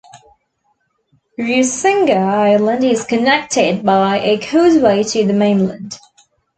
Rusinga 1.37 2.15
island 2.17 2.83
is 2.83 3.05
connected 3.05 3.83
by 3.85 4.17
a 4.19 4.39
causeway 4.39 5.03
to 5.03 5.25
the 5.27 5.31
mainland. 5.31 5.99